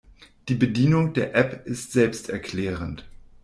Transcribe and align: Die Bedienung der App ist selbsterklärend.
Die 0.49 0.55
Bedienung 0.55 1.13
der 1.13 1.35
App 1.35 1.67
ist 1.67 1.91
selbsterklärend. 1.91 3.05